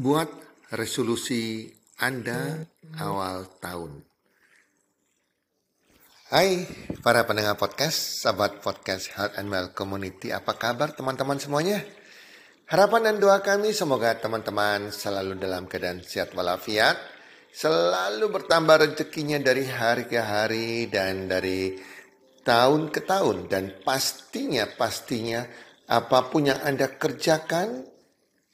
[0.00, 0.32] Buat
[0.72, 1.68] resolusi
[2.00, 2.64] Anda
[2.96, 4.00] awal tahun.
[6.32, 6.64] Hai
[7.04, 10.32] para pendengar podcast, sahabat podcast Health and Well Community.
[10.32, 11.84] Apa kabar teman-teman semuanya?
[12.72, 16.96] Harapan dan doa kami semoga teman-teman selalu dalam keadaan sehat walafiat,
[17.52, 21.76] selalu bertambah rezekinya dari hari ke hari dan dari
[22.40, 25.44] tahun ke tahun dan pastinya pastinya
[25.92, 27.89] apa pun yang Anda kerjakan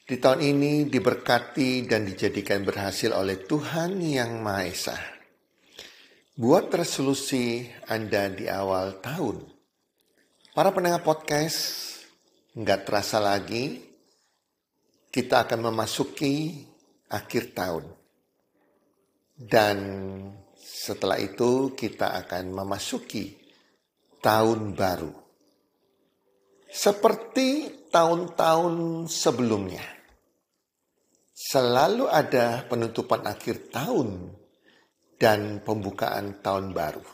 [0.07, 4.99] di tahun ini diberkati dan dijadikan berhasil oleh Tuhan Yang Maha Esa.
[6.39, 9.43] Buat resolusi Anda di awal tahun.
[10.55, 11.59] Para pendengar podcast,
[12.55, 13.83] nggak terasa lagi
[15.11, 16.63] kita akan memasuki
[17.11, 17.91] akhir tahun.
[19.35, 19.79] Dan
[20.55, 23.35] setelah itu kita akan memasuki
[24.23, 25.11] tahun baru.
[26.71, 29.96] Seperti tahun-tahun sebelumnya
[31.37, 34.33] selalu ada penutupan akhir tahun
[35.21, 37.05] dan pembukaan tahun baru.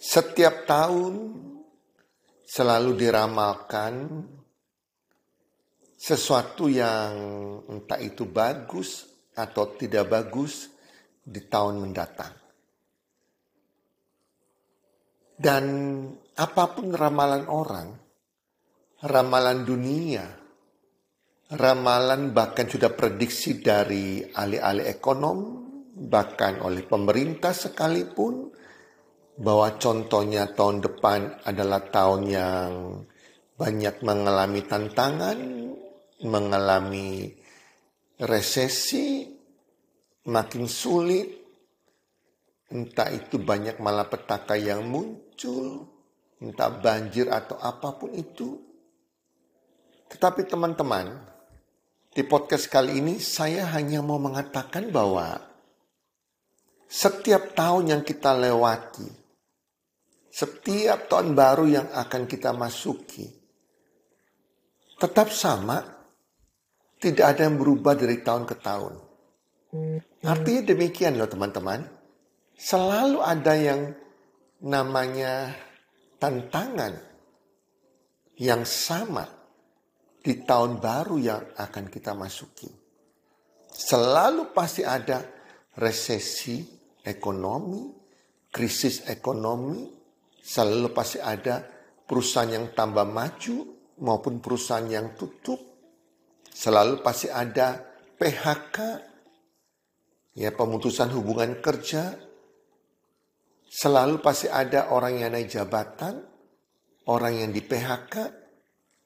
[0.00, 1.36] Setiap tahun
[2.48, 4.24] selalu diramalkan
[6.00, 7.12] sesuatu yang
[7.68, 9.04] entah itu bagus
[9.36, 10.72] atau tidak bagus
[11.20, 12.32] di tahun mendatang.
[15.38, 15.64] Dan
[16.34, 17.88] apa pun ramalan orang,
[19.04, 20.37] ramalan dunia,
[21.48, 25.38] ramalan bahkan sudah prediksi dari ahli-ahli ekonom,
[25.96, 28.52] bahkan oleh pemerintah sekalipun,
[29.38, 32.70] bahwa contohnya tahun depan adalah tahun yang
[33.54, 35.38] banyak mengalami tantangan,
[36.26, 37.32] mengalami
[38.18, 39.30] resesi,
[40.26, 41.38] makin sulit,
[42.68, 45.86] entah itu banyak malapetaka yang muncul,
[46.42, 48.58] entah banjir atau apa pun itu.
[50.08, 51.27] Tetapi teman-teman,
[52.12, 55.38] di podcast kali ini saya hanya mau mengatakan bahwa
[56.88, 59.08] setiap tahun yang kita lewati,
[60.32, 63.28] setiap tahun baru yang akan kita masuki,
[64.96, 65.84] tetap sama,
[66.96, 68.94] tidak ada yang berubah dari tahun ke tahun.
[70.24, 71.84] Artinya demikian loh teman-teman,
[72.56, 73.92] selalu ada yang
[74.64, 75.54] namanya
[76.18, 76.98] tantangan
[78.40, 79.37] yang sama
[80.18, 82.68] di tahun baru yang akan kita masuki.
[83.70, 85.22] Selalu pasti ada
[85.78, 86.66] resesi
[87.06, 87.94] ekonomi,
[88.50, 89.86] krisis ekonomi,
[90.42, 91.62] selalu pasti ada
[92.02, 93.56] perusahaan yang tambah maju
[94.02, 95.60] maupun perusahaan yang tutup.
[96.50, 97.78] Selalu pasti ada
[98.18, 98.78] PHK,
[100.34, 102.18] ya pemutusan hubungan kerja.
[103.68, 106.18] Selalu pasti ada orang yang naik jabatan,
[107.06, 108.14] orang yang di PHK,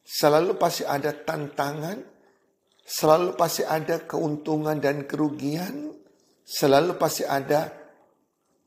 [0.02, 1.98] Selalu pasti ada tantangan,
[2.82, 5.94] selalu pasti ada keuntungan dan kerugian,
[6.42, 7.70] selalu pasti ada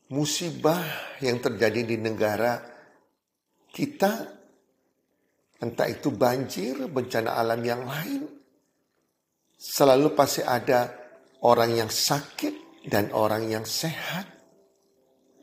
[0.08, 0.80] musibah
[1.20, 2.56] yang terjadi di negara
[3.68, 4.12] kita,
[5.60, 8.24] entah itu banjir, bencana alam yang lain.
[9.56, 10.92] Selalu pasti ada
[11.44, 14.28] orang yang sakit dan orang yang sehat.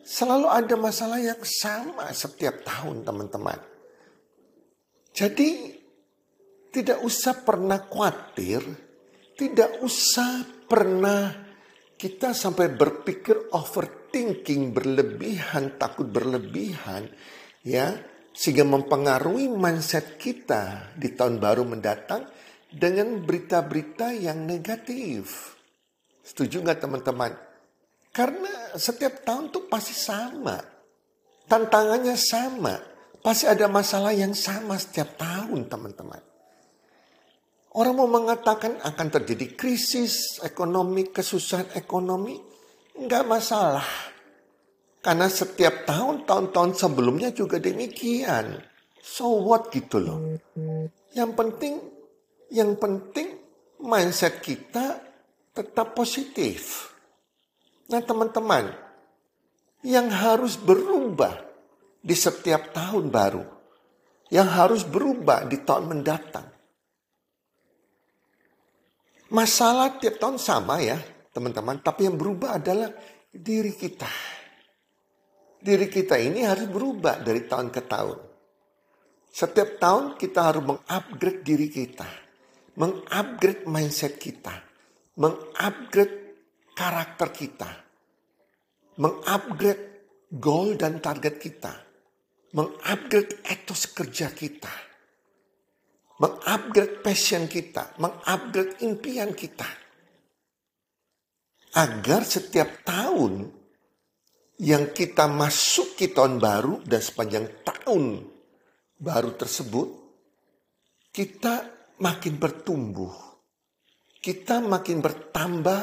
[0.03, 3.55] Selalu ada masalah yang sama setiap tahun teman-teman.
[5.13, 5.82] Jadi
[6.73, 8.65] tidak usah pernah khawatir,
[9.37, 11.29] tidak usah pernah
[11.93, 17.05] kita sampai berpikir overthinking berlebihan, takut berlebihan,
[17.61, 17.93] ya,
[18.33, 22.25] sehingga mempengaruhi mindset kita di tahun baru mendatang
[22.73, 25.53] dengan berita-berita yang negatif.
[26.25, 27.37] Setuju nggak teman-teman?
[28.09, 30.57] Karena setiap tahun tuh pasti sama.
[31.45, 32.73] Tantangannya sama.
[33.21, 36.32] Pasti ada masalah yang sama setiap tahun teman-teman.
[37.73, 42.37] Orang mau mengatakan akan terjadi krisis ekonomi, kesusahan ekonomi,
[43.01, 44.13] enggak masalah.
[45.01, 48.61] Karena setiap tahun, tahun-tahun sebelumnya juga demikian.
[49.01, 50.37] So what gitu loh.
[51.17, 51.73] Yang penting,
[52.53, 53.41] yang penting
[53.81, 55.01] mindset kita
[55.57, 56.93] tetap positif.
[57.89, 58.69] Nah teman-teman,
[59.81, 61.41] yang harus berubah
[61.99, 63.43] di setiap tahun baru,
[64.29, 66.52] yang harus berubah di tahun mendatang,
[69.33, 71.01] Masalah tiap tahun sama ya,
[71.33, 71.81] teman-teman.
[71.81, 72.93] Tapi yang berubah adalah
[73.33, 74.05] diri kita.
[75.57, 78.19] Diri kita ini harus berubah dari tahun ke tahun.
[79.33, 82.05] Setiap tahun kita harus mengupgrade diri kita.
[82.77, 84.53] Mengupgrade mindset kita.
[85.17, 86.37] Mengupgrade
[86.77, 87.69] karakter kita.
[89.01, 91.73] Mengupgrade goal dan target kita.
[92.53, 94.92] Mengupgrade etos kerja kita.
[96.21, 99.65] Mengupgrade passion kita, mengupgrade impian kita.
[101.73, 103.49] Agar setiap tahun
[104.61, 108.29] yang kita masuki tahun baru dan sepanjang tahun
[109.01, 109.89] baru tersebut,
[111.09, 111.65] kita
[111.97, 113.13] makin bertumbuh.
[114.23, 115.81] Kita makin bertambah,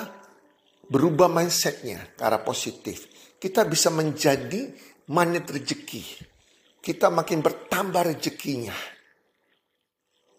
[0.88, 3.10] berubah mindsetnya ke arah positif.
[3.36, 4.70] Kita bisa menjadi
[5.12, 6.02] magnet rezeki.
[6.80, 8.99] Kita makin bertambah rezekinya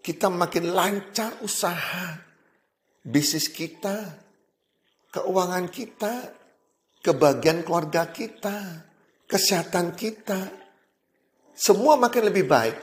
[0.01, 2.17] kita makin lancar usaha,
[3.05, 4.17] bisnis kita,
[5.13, 6.13] keuangan kita,
[7.05, 8.85] kebahagiaan keluarga kita,
[9.29, 10.49] kesehatan kita,
[11.53, 12.77] semua makin lebih baik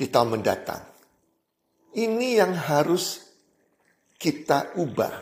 [0.00, 0.80] di tahun mendatang.
[1.92, 3.20] Ini yang harus
[4.16, 5.12] kita ubah,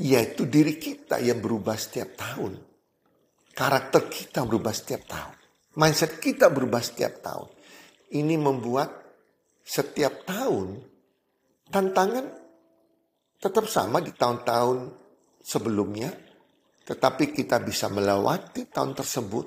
[0.00, 2.56] yaitu diri kita yang berubah setiap tahun.
[3.52, 5.36] Karakter kita berubah setiap tahun.
[5.76, 7.52] Mindset kita berubah setiap tahun.
[8.16, 9.03] Ini membuat
[9.64, 10.76] setiap tahun
[11.72, 12.26] tantangan
[13.40, 14.92] tetap sama di tahun-tahun
[15.40, 16.12] sebelumnya,
[16.84, 19.46] tetapi kita bisa melewati tahun tersebut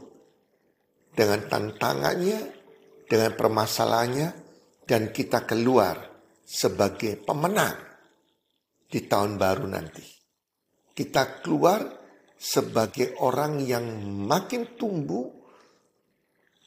[1.14, 2.40] dengan tantangannya,
[3.10, 4.30] dengan permasalahannya,
[4.86, 5.98] dan kita keluar
[6.46, 7.78] sebagai pemenang
[8.86, 10.06] di tahun baru nanti.
[10.94, 11.82] Kita keluar
[12.38, 13.86] sebagai orang yang
[14.26, 15.26] makin tumbuh,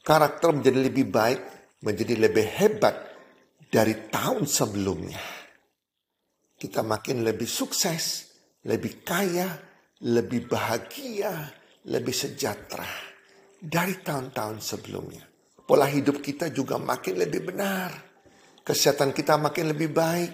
[0.03, 1.41] karakter menjadi lebih baik,
[1.83, 3.10] menjadi lebih hebat
[3.71, 5.23] dari tahun sebelumnya.
[6.59, 8.27] Kita makin lebih sukses,
[8.67, 9.47] lebih kaya,
[10.05, 11.47] lebih bahagia,
[11.87, 12.91] lebih sejahtera
[13.57, 15.23] dari tahun-tahun sebelumnya.
[15.63, 17.89] Pola hidup kita juga makin lebih benar.
[18.61, 20.31] Kesehatan kita makin lebih baik.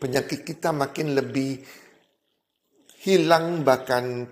[0.00, 1.60] Penyakit kita makin lebih
[3.04, 4.24] hilang bahkan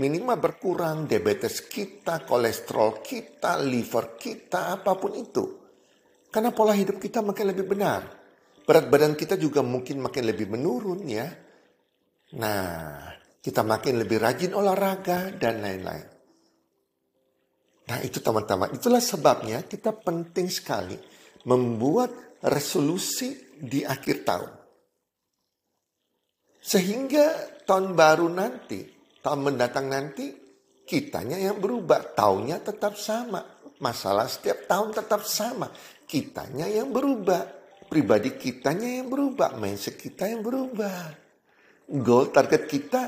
[0.00, 1.04] minimal berkurang.
[1.04, 5.63] Diabetes kita, kolesterol kita, liver kita, apa pun itu
[6.34, 8.02] karena pola hidup kita makin lebih benar.
[8.66, 11.30] Berat badan kita juga mungkin makin lebih menurun ya.
[12.34, 13.06] Nah,
[13.38, 16.08] kita makin lebih rajin olahraga dan lain-lain.
[17.84, 20.96] Nah itu teman-teman, itulah sebabnya kita penting sekali
[21.44, 24.52] membuat resolusi di akhir tahun.
[26.64, 28.80] Sehingga tahun baru nanti,
[29.20, 30.32] tahun mendatang nanti,
[30.88, 32.16] kitanya yang berubah.
[32.16, 33.44] Tahunnya tetap sama.
[33.84, 35.68] Masalah setiap tahun tetap sama
[36.14, 37.42] kitanya yang berubah.
[37.90, 41.10] Pribadi kitanya yang berubah, mindset kita yang berubah.
[41.90, 43.02] Goal target kita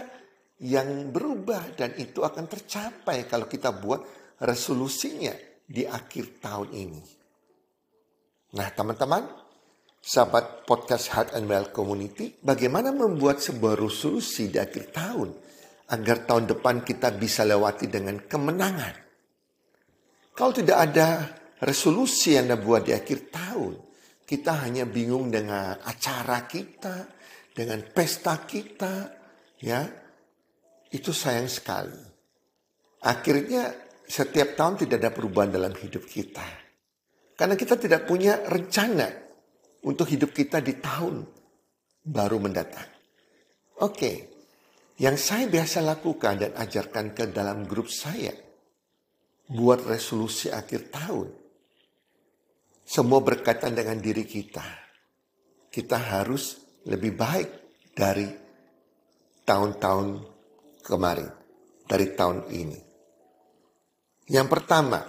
[0.66, 4.02] yang berubah dan itu akan tercapai kalau kita buat
[4.42, 5.32] resolusinya
[5.62, 7.02] di akhir tahun ini.
[8.58, 9.22] Nah teman-teman,
[10.02, 15.28] sahabat podcast Heart and Well Community, bagaimana membuat sebuah resolusi di akhir tahun
[15.94, 18.94] agar tahun depan kita bisa lewati dengan kemenangan?
[20.36, 21.08] Kalau tidak ada
[21.62, 23.72] resolusi yang Anda buat di akhir tahun,
[24.26, 27.06] kita hanya bingung dengan acara kita,
[27.54, 28.94] dengan pesta kita,
[29.62, 29.86] ya.
[30.90, 31.98] Itu sayang sekali.
[33.06, 33.70] Akhirnya
[34.06, 36.46] setiap tahun tidak ada perubahan dalam hidup kita.
[37.36, 39.06] Karena kita tidak punya rencana
[39.84, 41.20] untuk hidup kita di tahun
[42.06, 42.88] baru mendatang.
[43.84, 44.12] Oke,
[44.96, 48.32] yang saya biasa lakukan dan ajarkan ke dalam grup saya,
[49.52, 51.45] buat resolusi akhir tahun
[52.86, 54.62] semua berkaitan dengan diri kita.
[55.66, 57.48] Kita harus lebih baik
[57.90, 58.30] dari
[59.42, 60.08] tahun-tahun
[60.86, 61.30] kemarin,
[61.82, 62.80] dari tahun ini.
[64.30, 65.02] Yang pertama,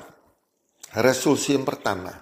[0.98, 2.14] resolusi yang pertama,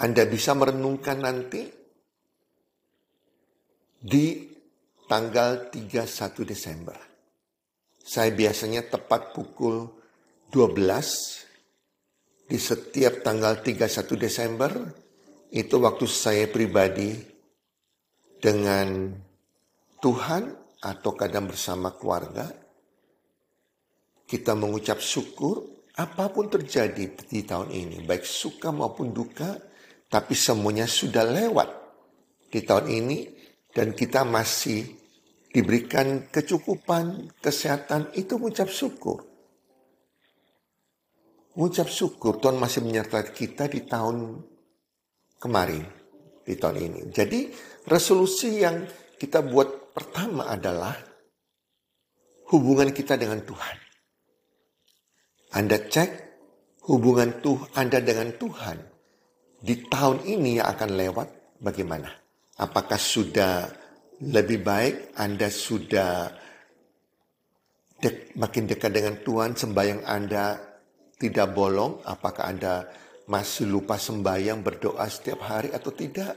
[0.00, 1.62] Anda bisa merenungkan nanti
[4.02, 4.26] di
[5.04, 6.96] tanggal 31 Desember.
[8.02, 9.86] Saya biasanya tepat pukul
[10.50, 11.51] 12
[12.52, 14.68] di setiap tanggal 31 Desember
[15.56, 17.16] itu waktu saya pribadi
[18.36, 19.08] dengan
[19.96, 20.52] Tuhan
[20.84, 22.52] atau kadang bersama keluarga
[24.28, 25.64] kita mengucap syukur
[25.96, 29.56] apa pun terjadi di tahun ini baik suka maupun duka
[30.12, 31.72] tapi semuanya sudah lewat
[32.52, 33.18] di tahun ini
[33.72, 34.92] dan kita masih
[35.48, 39.31] diberikan kecukupan kesehatan itu mengucap syukur
[41.56, 44.40] mengucap syukur Tuhan masih menyertai kita di tahun
[45.36, 45.84] kemarin,
[46.46, 47.00] di tahun ini.
[47.12, 47.52] Jadi
[47.88, 48.86] resolusi yang
[49.18, 50.96] kita buat pertama adalah
[52.52, 53.76] hubungan kita dengan Tuhan.
[55.52, 56.10] Anda cek
[56.88, 58.78] hubungan tuh Anda dengan Tuhan
[59.60, 61.28] di tahun ini yang akan lewat
[61.60, 62.08] bagaimana?
[62.56, 63.68] Apakah sudah
[64.22, 66.32] lebih baik Anda sudah
[68.00, 70.71] dek, makin dekat dengan Tuhan sembahyang Anda
[71.22, 72.90] tidak bolong, apakah Anda
[73.30, 76.34] masih lupa sembahyang berdoa setiap hari atau tidak?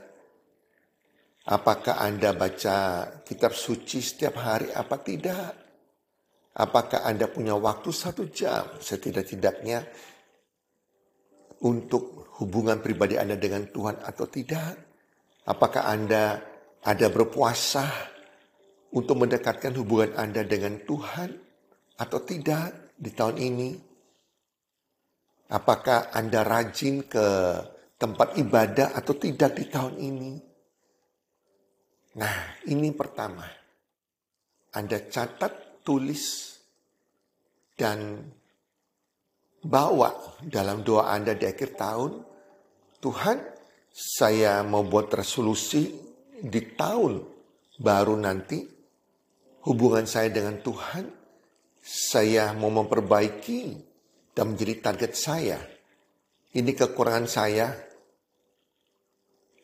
[1.46, 5.50] Apakah Anda baca kitab suci setiap hari apa tidak?
[6.56, 9.82] Apakah Anda punya waktu satu jam setidak-tidaknya
[11.62, 14.74] untuk hubungan pribadi Anda dengan Tuhan atau tidak?
[15.46, 16.42] Apakah Anda
[16.82, 17.86] ada berpuasa
[18.90, 21.30] untuk mendekatkan hubungan Anda dengan Tuhan
[21.94, 23.85] atau tidak di tahun ini?
[25.46, 27.26] Apakah Anda rajin ke
[27.96, 30.32] tempat ibadah atau tidak di tahun ini?
[32.18, 32.36] Nah,
[32.66, 33.46] ini pertama.
[34.74, 36.56] Anda catat, tulis,
[37.76, 38.26] dan
[39.62, 42.12] bawa dalam doa Anda di akhir tahun.
[42.98, 43.38] Tuhan,
[43.92, 45.94] saya mau buat resolusi
[46.42, 47.22] di tahun
[47.78, 48.64] baru nanti.
[49.66, 51.10] Hubungan saya dengan Tuhan,
[51.82, 53.94] saya mau memperbaiki
[54.36, 55.56] dan menjadi target saya.
[56.52, 57.72] Ini kekurangan saya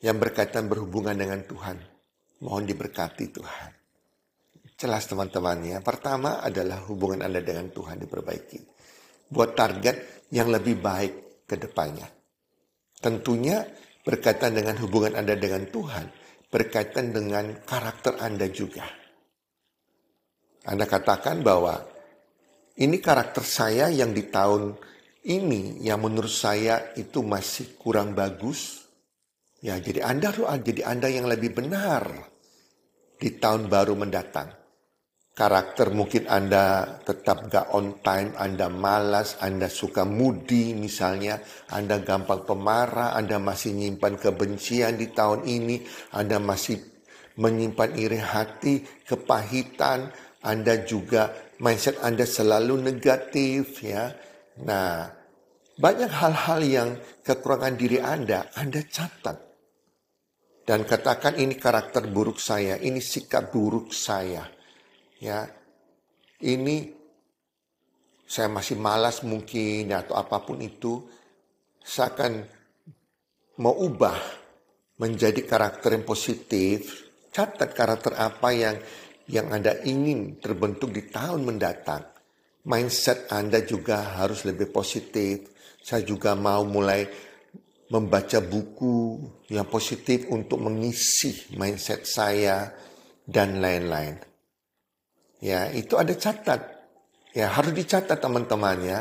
[0.00, 1.76] yang berkaitan berhubungan dengan Tuhan.
[2.41, 3.71] Mohon diberkati Tuhan.
[4.81, 5.79] Jelas teman-teman ya.
[5.85, 8.61] Pertama adalah hubungan Anda dengan Tuhan diperbaiki.
[9.29, 12.09] Buat target yang lebih baik ke depannya.
[12.99, 13.62] Tentunya
[14.02, 16.11] berkaitan dengan hubungan Anda dengan Tuhan,
[16.50, 18.88] berkaitan dengan karakter Anda juga.
[20.67, 21.92] Anda katakan bahwa
[22.81, 24.73] ini karakter saya yang di tahun
[25.29, 28.88] ini yang menurut saya itu masih kurang bagus.
[29.62, 32.33] Ya, jadi Anda jadi Anda yang lebih benar
[33.21, 34.50] di tahun baru mendatang.
[35.33, 41.41] Karakter mungkin Anda tetap gak on time, Anda malas, Anda suka mudi misalnya,
[41.73, 45.81] Anda gampang pemarah, Anda masih nyimpan kebencian di tahun ini,
[46.12, 46.85] Anda masih
[47.41, 50.12] menyimpan iri hati, kepahitan,
[50.45, 54.11] Anda juga mindset Anda selalu negatif ya.
[54.66, 55.07] Nah,
[55.78, 56.90] banyak hal-hal yang
[57.23, 59.38] kekurangan diri Anda, Anda catat.
[60.62, 64.47] Dan katakan ini karakter buruk saya, ini sikap buruk saya.
[65.23, 65.47] Ya.
[66.42, 66.90] Ini
[68.26, 71.07] saya masih malas mungkin atau apa pun itu.
[71.83, 72.33] Saya akan
[73.62, 74.19] mau ubah
[74.99, 77.11] menjadi karakter yang positif.
[77.33, 78.76] Catat karakter apa yang
[79.33, 82.05] yang Anda ingin terbentuk di tahun mendatang.
[82.69, 85.49] Mindset Anda juga harus lebih positif.
[85.81, 87.09] Saya juga mau mulai
[87.89, 89.19] membaca buku
[89.51, 92.71] yang positif untuk mengisi mindset saya
[93.25, 94.21] dan lain-lain.
[95.43, 96.61] Ya, itu ada catat.
[97.33, 99.01] Ya, harus dicatat teman-teman ya.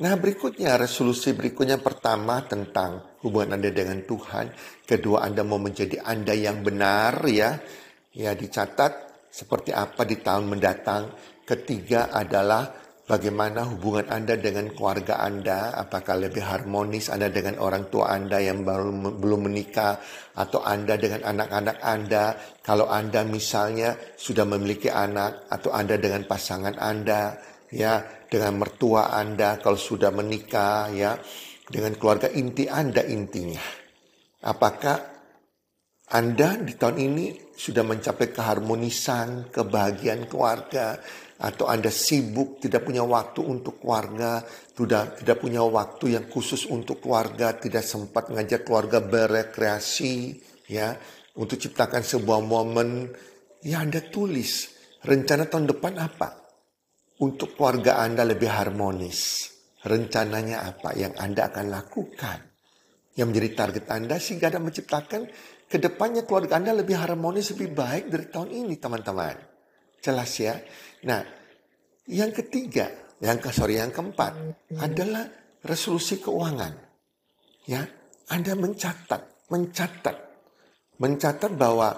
[0.00, 4.52] Nah, berikutnya resolusi berikutnya pertama tentang hubungan Anda dengan Tuhan,
[4.88, 7.60] kedua Anda mau menjadi Anda yang benar ya.
[8.12, 11.16] Ya, dicatat seperti apa di tahun mendatang.
[11.42, 12.68] Ketiga adalah
[13.08, 18.60] bagaimana hubungan Anda dengan keluarga Anda, apakah lebih harmonis Anda dengan orang tua Anda yang
[18.60, 19.96] baru belum menikah
[20.36, 22.24] atau Anda dengan anak-anak Anda.
[22.60, 27.40] Kalau Anda misalnya sudah memiliki anak atau Anda dengan pasangan Anda,
[27.72, 31.16] ya, dengan mertua Anda kalau sudah menikah, ya,
[31.66, 33.80] dengan keluarga inti Anda intinya.
[34.42, 35.12] Apakah
[36.12, 40.98] anda di tahun ini sudah mencapai keharmonisan, kebahagiaan keluarga,
[41.42, 47.02] atau Anda sibuk, tidak punya waktu untuk keluarga, sudah tidak punya waktu yang khusus untuk
[47.02, 50.38] keluarga, tidak sempat mengajak keluarga berekreasi,
[50.70, 50.94] ya,
[51.34, 53.10] untuk ciptakan sebuah momen,
[53.64, 54.70] ya Anda tulis
[55.02, 56.28] rencana tahun depan apa?
[57.22, 59.50] Untuk keluarga Anda lebih harmonis.
[59.82, 62.38] Rencananya apa yang Anda akan lakukan?
[63.18, 65.22] Yang menjadi target Anda sehingga Anda menciptakan
[65.72, 69.40] ke depannya keluarga Anda lebih harmonis, lebih baik dari tahun ini teman-teman.
[70.04, 70.52] Jelas ya.
[71.08, 71.24] Nah,
[72.12, 72.92] yang ketiga,
[73.24, 74.36] yang ke sorry yang keempat
[74.76, 75.24] adalah
[75.64, 76.76] resolusi keuangan.
[77.64, 77.88] Ya,
[78.28, 80.16] Anda mencatat, mencatat,
[81.00, 81.96] mencatat bahwa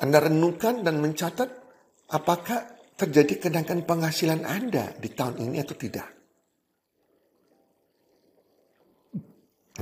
[0.00, 1.50] Anda renungkan dan mencatat
[2.08, 6.08] apakah terjadi kenaikan penghasilan Anda di tahun ini atau tidak.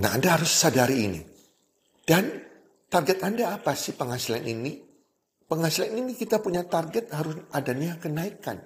[0.02, 1.20] Nah, Anda harus sadari ini.
[2.02, 2.45] Dan
[2.96, 4.72] Target Anda apa sih penghasilan ini?
[5.44, 8.56] Penghasilan ini kita punya target harus adanya kenaikan.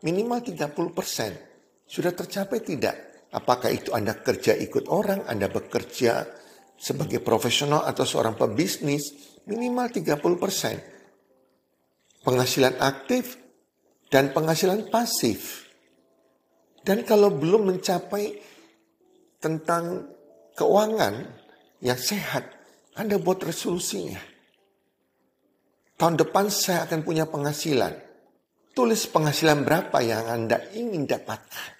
[0.00, 1.84] Minimal 30%.
[1.84, 3.28] Sudah tercapai tidak?
[3.36, 6.24] Apakah itu Anda kerja ikut orang, Anda bekerja
[6.80, 12.24] sebagai profesional atau seorang pebisnis, minimal 30%.
[12.24, 13.36] Penghasilan aktif
[14.08, 15.68] dan penghasilan pasif.
[16.80, 18.32] Dan kalau belum mencapai
[19.44, 20.08] tentang
[20.56, 21.36] keuangan
[21.84, 22.63] yang sehat,
[22.94, 24.22] anda buat resolusinya.
[25.98, 27.90] Tahun depan saya akan punya penghasilan.
[28.74, 31.70] Tulis penghasilan berapa yang Anda ingin dapatkan.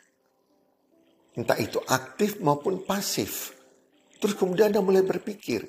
[1.35, 3.54] Entah itu aktif maupun pasif.
[4.23, 5.66] Terus kemudian Anda mulai berpikir,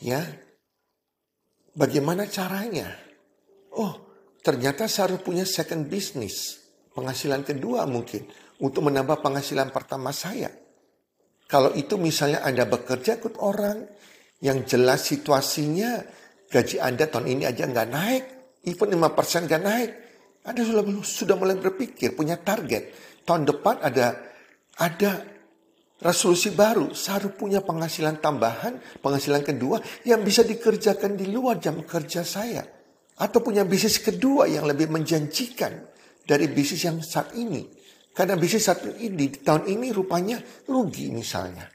[0.00, 0.24] ya,
[1.76, 2.88] bagaimana caranya?
[3.76, 6.56] Oh, ternyata saya harus punya second business,
[6.96, 8.24] penghasilan kedua mungkin,
[8.64, 10.48] untuk menambah penghasilan pertama saya.
[11.44, 13.84] Kalau itu misalnya Anda bekerja ikut orang
[14.42, 16.02] yang jelas situasinya
[16.48, 18.24] gaji Anda tahun ini aja nggak naik,
[18.64, 19.90] even 5% nggak naik.
[20.46, 22.94] Anda sudah sudah mulai berpikir punya target
[23.28, 24.16] tahun depan ada
[24.80, 25.12] ada
[26.00, 32.24] resolusi baru, harus punya penghasilan tambahan, penghasilan kedua yang bisa dikerjakan di luar jam kerja
[32.24, 32.64] saya.
[33.18, 35.74] Atau punya bisnis kedua yang lebih menjanjikan
[36.22, 37.66] dari bisnis yang saat ini.
[38.14, 40.38] Karena bisnis satu ini di tahun ini rupanya
[40.70, 41.66] rugi misalnya.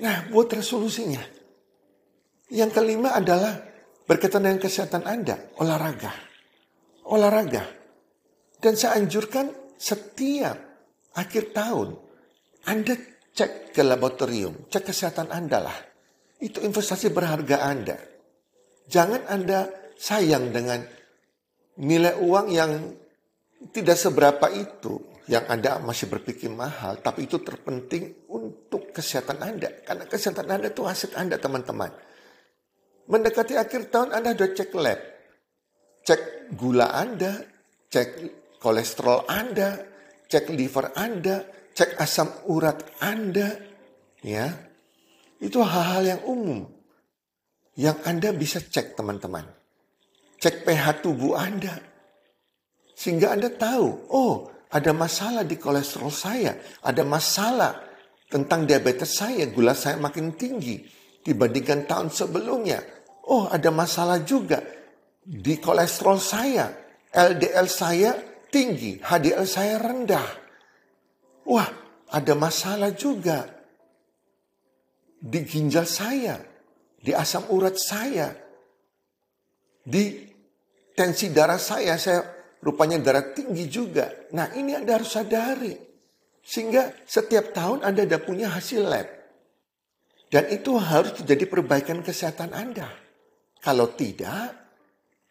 [0.00, 1.20] Nah, buat resolusinya.
[2.50, 3.54] Yang kelima adalah
[4.06, 6.10] berkaitan dengan kesehatan Anda, olahraga.
[7.06, 7.62] Olahraga.
[8.58, 10.58] Dan saya anjurkan setiap
[11.16, 11.96] akhir tahun
[12.66, 12.94] Anda
[13.30, 15.78] Cek ke laboratorium, cek kesehatan Anda lah.
[16.42, 17.96] Itu investasi berharga Anda.
[18.90, 20.82] Jangan Anda sayang dengan
[21.78, 22.90] nilai uang yang
[23.70, 24.98] tidak seberapa itu
[25.30, 29.70] yang Anda masih berpikir mahal, tapi itu terpenting untuk kesehatan Anda.
[29.86, 32.09] Karena kesehatan Anda itu aset Anda, teman-teman.
[33.08, 35.00] Mendekati akhir tahun Anda sudah cek lab.
[36.04, 36.20] Cek
[36.58, 37.40] gula Anda,
[37.88, 38.08] cek
[38.60, 39.80] kolesterol Anda,
[40.28, 41.42] cek liver Anda,
[41.72, 43.56] cek asam urat Anda,
[44.20, 44.52] ya,
[45.40, 46.60] itu hal-hal yang umum
[47.80, 49.48] yang Anda bisa cek teman-teman.
[50.40, 51.80] Cek pH tubuh Anda.
[52.92, 56.52] Sehingga Anda tahu, oh ada masalah di kolesterol saya,
[56.84, 57.80] ada masalah
[58.28, 62.80] tentang diabetes saya, gula saya makin tinggi dibandingkan tahun sebelumnya.
[63.30, 64.60] Oh ada masalah juga
[65.20, 66.66] di kolesterol saya,
[67.12, 68.10] LDL saya
[68.50, 70.28] tinggi, HDL saya rendah.
[71.46, 71.70] Wah,
[72.10, 73.46] ada masalah juga
[75.20, 76.40] di ginjal saya,
[76.96, 78.32] di asam urat saya,
[79.84, 80.26] di
[80.96, 82.24] tensi darah saya, saya
[82.64, 84.28] rupanya darah tinggi juga.
[84.32, 85.74] Nah ini Anda harus sadari.
[86.40, 89.19] Sehingga setiap tahun Anda ada punya hasil lab.
[90.30, 92.86] Dan itu harus jadi perbaikan kesehatan Anda.
[93.58, 94.54] Kalau tidak,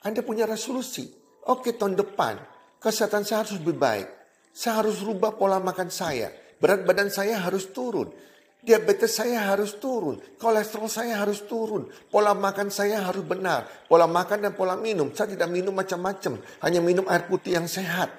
[0.04, 1.08] Anda punya resolusi.
[1.48, 2.36] Oke tahun depan,
[2.84, 4.08] kesehatan saya harus lebih baik.
[4.52, 6.28] Saya harus rubah pola makan saya.
[6.60, 8.12] Berat badan saya harus turun.
[8.60, 10.20] Diabetes saya harus turun.
[10.36, 11.88] Kolesterol saya harus turun.
[12.12, 13.88] Pola makan saya harus benar.
[13.88, 15.16] Pola makan dan pola minum.
[15.16, 16.44] Saya tidak minum macam-macam.
[16.60, 18.12] Hanya minum air putih yang sehat.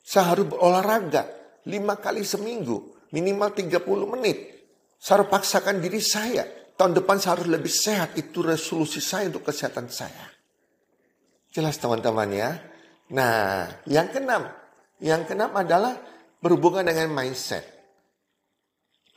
[0.00, 1.28] Saya harus berolahraga.
[1.68, 2.96] Lima kali seminggu.
[3.12, 3.84] Minimal 30
[4.16, 4.59] menit.
[5.00, 6.44] Saya harus paksakan diri saya.
[6.76, 8.20] Tahun depan saya harus lebih sehat.
[8.20, 10.28] Itu resolusi saya untuk kesehatan saya.
[11.48, 12.60] Jelas teman-teman ya.
[13.16, 14.44] Nah, yang keenam.
[15.00, 15.96] Yang keenam adalah
[16.44, 17.64] berhubungan dengan mindset.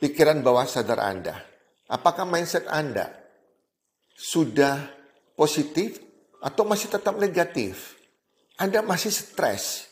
[0.00, 1.36] Pikiran bawah sadar Anda.
[1.92, 3.12] Apakah mindset Anda
[4.16, 4.88] sudah
[5.36, 6.00] positif
[6.40, 8.00] atau masih tetap negatif?
[8.56, 9.90] Anda masih stres,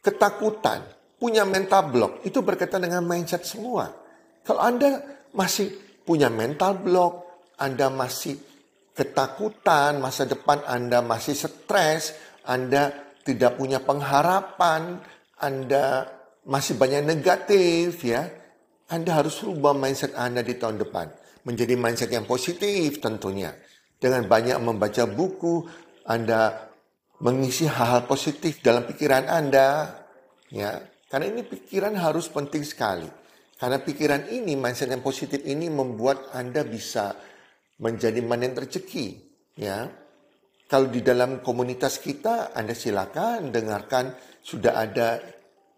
[0.00, 0.80] ketakutan,
[1.18, 2.12] punya mental block.
[2.24, 3.90] Itu berkaitan dengan mindset semua.
[4.46, 5.70] Kalau Anda masih
[6.02, 8.40] punya mental block, Anda masih
[8.96, 12.16] ketakutan, masa depan Anda masih stres,
[12.48, 15.02] Anda tidak punya pengharapan,
[15.36, 16.08] anda
[16.48, 18.24] masih banyak negatif ya,
[18.88, 21.12] Anda harus rubah mindset Anda di tahun depan.
[21.44, 23.52] Menjadi mindset yang positif tentunya.
[24.00, 25.66] Dengan banyak membaca buku,
[26.08, 26.70] Anda
[27.20, 30.00] mengisi hal-hal positif dalam pikiran Anda.
[30.48, 33.06] ya Karena ini pikiran harus penting sekali.
[33.56, 37.16] Karena pikiran ini, mindset yang positif ini membuat Anda bisa
[37.80, 39.06] menjadi manen rezeki.
[39.56, 39.88] Ya,
[40.68, 44.12] kalau di dalam komunitas kita, Anda silakan dengarkan
[44.44, 45.22] sudah ada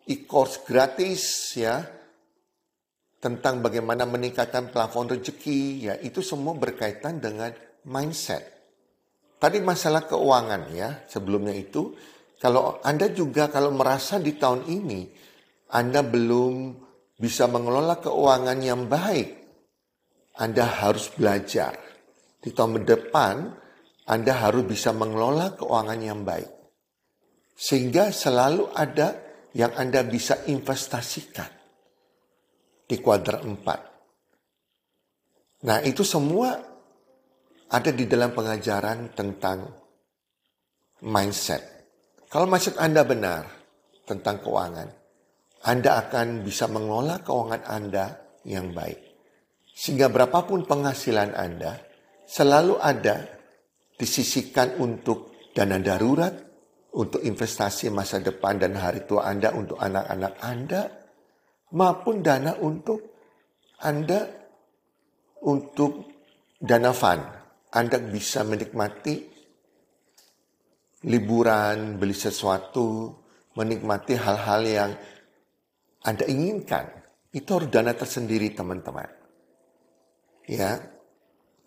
[0.09, 1.85] e-course gratis ya
[3.21, 7.53] tentang bagaimana meningkatkan plafon rezeki ya itu semua berkaitan dengan
[7.85, 8.43] mindset.
[9.39, 11.95] Tadi masalah keuangan ya sebelumnya itu
[12.41, 15.01] kalau Anda juga kalau merasa di tahun ini
[15.71, 16.88] Anda belum
[17.19, 19.35] bisa mengelola keuangan yang baik,
[20.39, 21.75] Anda harus belajar.
[22.39, 23.59] Di tahun depan
[24.09, 26.49] anda harus bisa mengelola keuangan yang baik.
[27.53, 29.13] Sehingga selalu ada
[29.53, 31.53] yang Anda bisa investasikan
[32.89, 35.69] di kuadran 4.
[35.69, 36.57] Nah itu semua
[37.69, 39.77] ada di dalam pengajaran tentang
[41.05, 41.61] mindset.
[42.33, 43.45] Kalau mindset Anda benar
[44.09, 44.89] tentang keuangan,
[45.69, 48.07] Anda akan bisa mengelola keuangan Anda
[48.49, 49.01] yang baik.
[49.69, 51.77] Sehingga berapapun penghasilan Anda,
[52.25, 53.29] selalu ada
[54.01, 56.33] disisikan untuk dana darurat,
[56.97, 60.83] untuk investasi masa depan dan hari tua Anda untuk anak-anak Anda,
[61.77, 63.01] maupun dana untuk
[63.85, 64.25] Anda
[65.45, 66.09] untuk
[66.57, 67.21] dana fun.
[67.69, 69.15] Anda bisa menikmati
[71.05, 73.13] liburan, beli sesuatu,
[73.53, 74.91] menikmati hal-hal yang
[76.05, 76.87] Anda inginkan.
[77.35, 79.09] Itu harus dana tersendiri teman-teman.
[80.49, 80.81] Ya,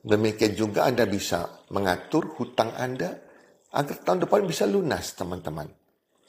[0.01, 3.13] demikian juga Anda bisa mengatur hutang Anda
[3.71, 5.69] agar tahun depan bisa lunas teman-teman.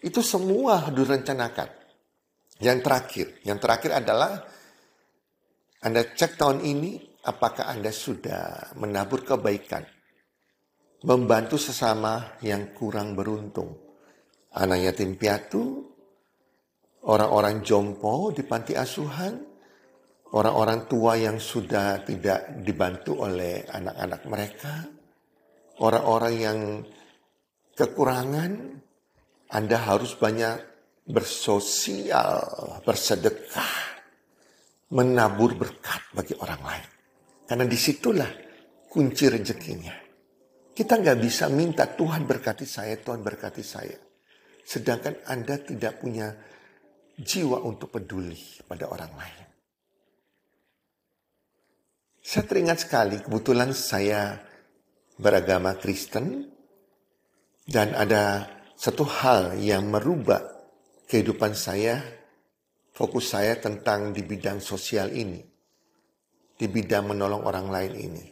[0.03, 1.69] Itu semua harus direncanakan.
[2.63, 4.45] Yang terakhir, yang terakhir adalah
[5.83, 9.83] Anda cek tahun ini apakah Anda sudah menabur kebaikan.
[11.03, 13.75] Membantu sesama yang kurang beruntung.
[14.55, 15.92] Anak yatim piatu,
[17.07, 19.35] orang-orang jompo di panti asuhan,
[20.35, 24.75] orang-orang tua yang sudah tidak dibantu oleh anak-anak mereka,
[25.83, 26.59] orang-orang yang
[27.75, 28.53] kekurangan,
[29.53, 30.57] Anda harus banyak
[31.03, 32.39] bersosial,
[32.87, 33.75] bersedekah,
[34.95, 36.89] menabur berkat bagi orang lain.
[37.49, 38.31] Karena di situlah
[38.87, 39.93] kunci rezekinya.
[40.73, 43.99] Kita nggak bisa minta Tuhan berkati saya, Tuhan berkati saya.
[44.65, 46.33] Sedangkan Anda tidak punya
[47.23, 49.47] jiwa untuk peduli pada orang lain.
[52.23, 54.39] Saya teringat sekali, kebetulan saya
[55.19, 56.47] beragama Kristen
[57.67, 58.47] dan ada
[58.79, 60.43] satu hal yang merubah
[61.11, 62.03] kehidupan saya,
[62.95, 65.43] fokus saya tentang di bidang sosial ini,
[66.55, 68.27] di bidang menolong orang lain ini.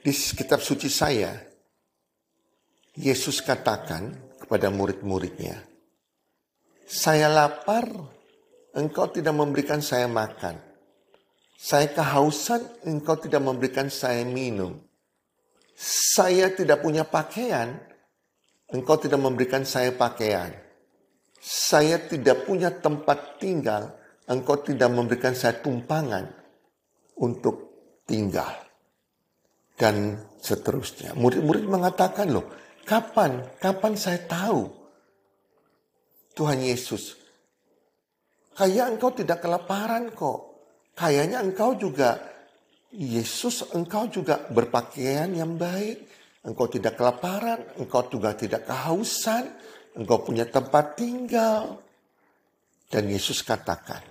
[0.00, 1.34] Di kitab suci saya,
[2.96, 5.75] Yesus katakan kepada murid-muridnya,
[6.86, 7.90] saya lapar,
[8.70, 10.54] engkau tidak memberikan saya makan.
[11.58, 14.78] Saya kehausan, engkau tidak memberikan saya minum.
[16.14, 17.74] Saya tidak punya pakaian,
[18.70, 20.54] engkau tidak memberikan saya pakaian.
[21.42, 23.90] Saya tidak punya tempat tinggal,
[24.30, 26.30] engkau tidak memberikan saya tumpangan
[27.18, 27.66] untuk
[28.06, 28.62] tinggal.
[29.76, 31.12] Dan seterusnya.
[31.18, 32.48] Murid-murid mengatakan loh,
[32.86, 34.85] kapan, kapan saya tahu
[36.36, 37.16] Tuhan Yesus,
[38.52, 40.52] kayak engkau tidak kelaparan kok.
[40.92, 42.20] Kayaknya engkau juga,
[42.92, 46.04] Yesus engkau juga berpakaian yang baik.
[46.44, 49.48] Engkau tidak kelaparan, engkau juga tidak kehausan,
[49.96, 51.80] engkau punya tempat tinggal.
[52.86, 54.04] Dan Yesus katakan,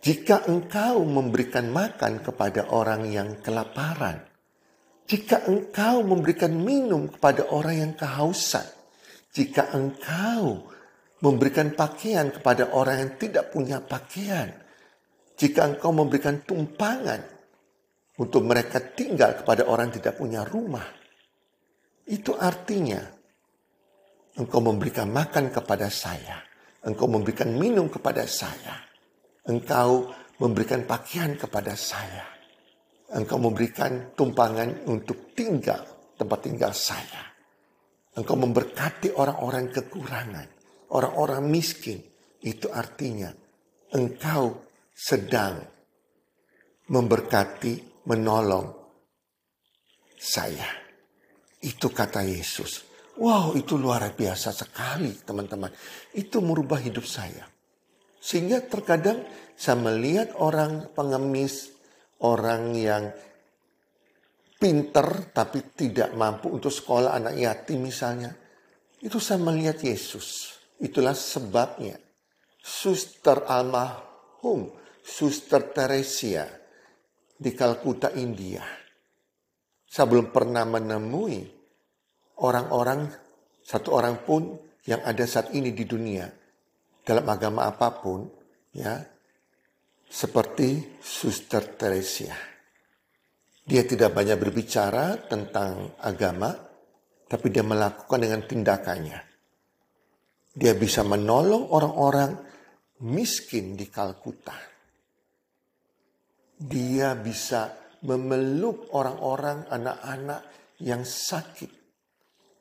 [0.00, 4.24] jika engkau memberikan makan kepada orang yang kelaparan,
[5.04, 8.79] jika engkau memberikan minum kepada orang yang kehausan,
[9.30, 10.66] jika engkau
[11.22, 14.50] memberikan pakaian kepada orang yang tidak punya pakaian,
[15.38, 17.22] jika engkau memberikan tumpangan
[18.18, 20.84] untuk mereka tinggal kepada orang yang tidak punya rumah,
[22.10, 23.00] itu artinya
[24.34, 26.42] engkau memberikan makan kepada saya,
[26.82, 28.82] engkau memberikan minum kepada saya,
[29.46, 30.10] engkau
[30.42, 32.26] memberikan pakaian kepada saya,
[33.14, 35.86] engkau memberikan tumpangan untuk tinggal
[36.18, 37.29] tempat tinggal saya.
[38.10, 40.48] Engkau memberkati orang-orang kekurangan,
[40.90, 42.02] orang-orang miskin.
[42.40, 43.30] Itu artinya
[43.94, 45.60] engkau sedang
[46.90, 48.66] memberkati, menolong
[50.18, 50.66] saya.
[51.60, 52.88] Itu kata Yesus.
[53.20, 55.70] Wow, itu luar biasa sekali, teman-teman.
[56.16, 57.44] Itu merubah hidup saya.
[58.20, 59.24] Sehingga terkadang
[59.56, 61.72] saya melihat orang pengemis,
[62.24, 63.12] orang yang
[64.60, 68.36] pinter tapi tidak mampu untuk sekolah anak yatim misalnya.
[69.00, 70.60] Itu saya melihat Yesus.
[70.76, 71.96] Itulah sebabnya.
[72.60, 74.68] Suster almarhum
[75.00, 76.44] Suster Teresia
[77.40, 78.60] di Kalkuta, India.
[79.88, 81.40] Saya belum pernah menemui
[82.44, 83.08] orang-orang,
[83.64, 86.28] satu orang pun yang ada saat ini di dunia
[87.00, 88.28] dalam agama apa pun,
[88.76, 89.00] ya,
[90.06, 92.36] seperti Suster Teresia.
[93.66, 96.50] Dia tidak banyak berbicara tentang agama,
[97.28, 99.20] tapi dia melakukan dengan tindakannya.
[100.50, 102.30] Dia bisa menolong orang-orang
[103.06, 104.70] miskin di Kalkuta
[106.60, 107.72] dia bisa
[108.04, 110.40] memeluk orang-orang, anak-anak
[110.84, 111.72] yang sakit.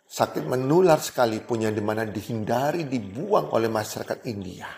[0.10, 4.72] Sakit menular sekalipun yang di mana dihindari, dibuang oleh masyarakat India.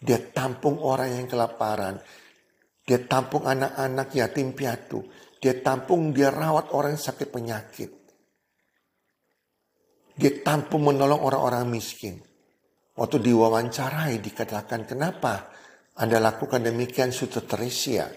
[0.00, 2.00] Dia tampung orang yang kelaparan.
[2.90, 5.06] Dia tampung anak-anak yatim piatu.
[5.38, 7.90] Dia tampung, dia rawat orang yang sakit penyakit.
[10.18, 12.18] Dia tampung menolong orang-orang miskin.
[12.98, 15.54] Waktu diwawancarai dikatakan kenapa
[16.00, 18.08] anda lakukan demikian sudah terisia.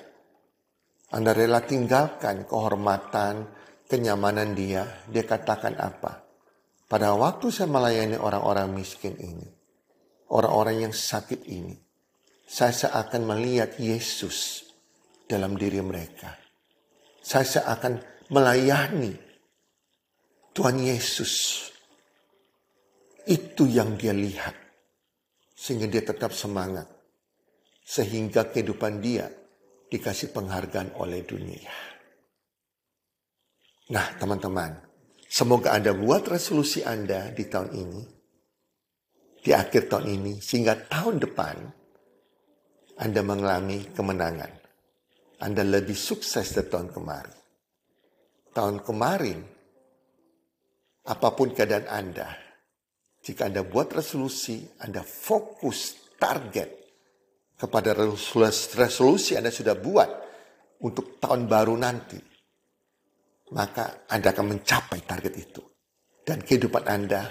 [1.12, 3.52] Anda rela tinggalkan kehormatan,
[3.92, 5.04] kenyamanan dia.
[5.12, 6.24] Dia katakan apa?
[6.88, 9.52] Pada waktu saya melayani orang-orang miskin ini,
[10.32, 11.76] orang-orang yang sakit ini,
[12.44, 14.68] saya seakan melihat Yesus
[15.26, 16.36] dalam diri mereka.
[17.24, 19.16] Saya seakan melayani
[20.54, 21.66] Tuhan Yesus.
[23.24, 24.54] Itu yang dia lihat.
[25.56, 26.86] Sehingga dia tetap semangat.
[27.84, 29.32] Sehingga kehidupan dia
[29.88, 31.72] dikasih penghargaan oleh dunia.
[33.96, 34.76] Nah teman-teman,
[35.28, 38.04] semoga Anda buat resolusi Anda di tahun ini.
[39.44, 41.83] Di akhir tahun ini, sehingga tahun depan
[43.02, 44.52] Anda mengalami kemenangan.
[45.42, 47.38] Anda lebih sukses dari tahun kemarin.
[48.54, 49.40] Tahun kemarin,
[51.10, 52.30] apa pun keadaan Anda,
[53.20, 56.70] jika Anda buat resolusi, Anda fokus target
[57.58, 60.10] kepada resolusi Anda sudah buat
[60.84, 62.20] untuk tahun baru nanti,
[63.56, 65.64] maka Anda akan mencapai target itu.
[66.24, 67.28] Dan kehidupan Anda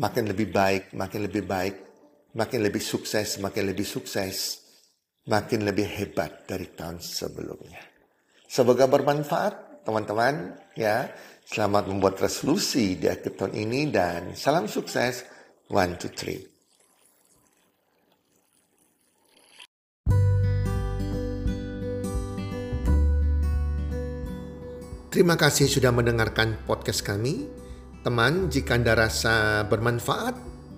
[0.00, 1.91] makin lebih baik, makin lebih baik,
[2.32, 4.64] makin lebih sukses, makin lebih sukses,
[5.28, 7.80] makin lebih hebat dari tahun sebelumnya.
[8.48, 11.12] Semoga bermanfaat teman-teman ya.
[11.42, 15.26] Selamat membuat resolusi di akhir tahun ini dan salam sukses.
[15.68, 16.40] One, two, three.
[25.12, 27.44] Terima kasih sudah mendengarkan podcast kami.
[28.00, 30.51] Teman, jika Anda rasa bermanfaat